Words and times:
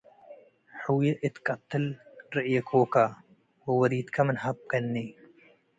ሑዬ 0.81 1.03
እት 1.25 1.35
ትቀት'ል 1.35 1.85
ርኤኮከ፣ 2.35 2.93
ወወሪድከ 3.65 4.15
ምን 4.27 4.37
ሀብከኒ' 4.43 4.93